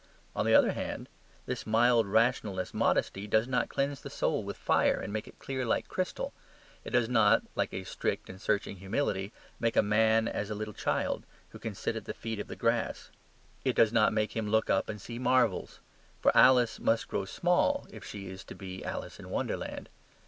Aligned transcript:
On 0.35 0.47
the 0.47 0.55
other 0.55 0.71
hand, 0.71 1.09
this 1.45 1.67
mild 1.67 2.07
rationalist 2.07 2.73
modesty 2.73 3.27
does 3.27 3.47
not 3.47 3.69
cleanse 3.69 4.01
the 4.01 4.09
soul 4.09 4.43
with 4.43 4.57
fire 4.57 4.99
and 4.99 5.13
make 5.13 5.27
it 5.27 5.37
clear 5.37 5.63
like 5.63 5.87
crystal; 5.87 6.33
it 6.83 6.89
does 6.89 7.07
not 7.07 7.43
(like 7.53 7.71
a 7.71 7.83
strict 7.83 8.27
and 8.27 8.41
searching 8.41 8.77
humility) 8.77 9.31
make 9.59 9.75
a 9.77 9.83
man 9.83 10.27
as 10.27 10.49
a 10.49 10.55
little 10.55 10.73
child, 10.73 11.23
who 11.49 11.59
can 11.59 11.75
sit 11.75 11.95
at 11.95 12.05
the 12.05 12.15
feet 12.15 12.39
of 12.39 12.47
the 12.47 12.55
grass. 12.55 13.11
It 13.63 13.75
does 13.75 13.93
not 13.93 14.11
make 14.11 14.35
him 14.35 14.49
look 14.49 14.71
up 14.71 14.89
and 14.89 14.99
see 14.99 15.19
marvels; 15.19 15.81
for 16.19 16.35
Alice 16.35 16.79
must 16.79 17.07
grow 17.07 17.25
small 17.25 17.85
if 17.91 18.03
she 18.03 18.27
is 18.27 18.43
to 18.45 18.55
be 18.55 18.83
Alice 18.83 19.19
in 19.19 19.29
Wonderland. 19.29 19.87